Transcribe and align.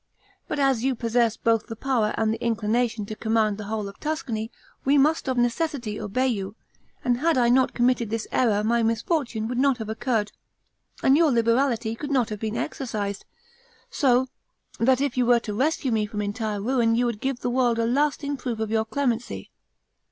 But 0.47 0.57
as 0.57 0.83
you 0.83 0.95
possess 0.95 1.37
both 1.37 1.67
the 1.67 1.75
power 1.75 2.15
and 2.17 2.33
the 2.33 2.43
inclination 2.43 3.05
to 3.05 3.15
command 3.15 3.59
the 3.59 3.65
whole 3.65 3.87
of 3.87 3.99
Tuscany, 3.99 4.49
we 4.83 4.97
must 4.97 5.27
of 5.29 5.37
necessity 5.37 5.99
obey 6.01 6.27
you; 6.27 6.55
and 7.05 7.19
had 7.19 7.37
I 7.37 7.49
not 7.49 7.75
committed 7.75 8.09
this 8.09 8.27
error, 8.31 8.63
my 8.63 8.81
misfortune 8.81 9.47
would 9.47 9.59
not 9.59 9.77
have 9.77 9.89
occurred, 9.89 10.31
and 11.03 11.15
your 11.15 11.29
liberality 11.31 11.93
could 11.93 12.09
not 12.09 12.29
have 12.29 12.39
been 12.39 12.57
exercised; 12.57 13.25
so, 13.91 14.27
that 14.79 15.01
if 15.01 15.17
you 15.17 15.27
were 15.27 15.39
to 15.41 15.53
rescue 15.53 15.91
me 15.91 16.07
from 16.07 16.23
entire 16.23 16.59
ruin, 16.63 16.95
you 16.95 17.05
would 17.05 17.21
give 17.21 17.41
the 17.41 17.51
world 17.51 17.77
a 17.77 17.85
lasting 17.85 18.37
proof 18.37 18.57
of 18.59 18.71
your 18.71 18.85
clemency. 18.85 19.51